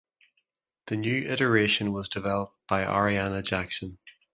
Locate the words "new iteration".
0.97-1.91